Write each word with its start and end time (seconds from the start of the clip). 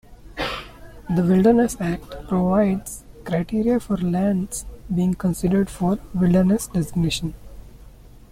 The 1.15 1.21
Wilderness 1.21 1.77
Act 1.79 2.27
provides 2.27 3.03
criteria 3.23 3.79
for 3.79 3.97
lands 3.97 4.65
being 4.91 5.13
considered 5.13 5.69
for 5.69 5.99
wilderness 6.15 6.65
designation. 6.65 7.35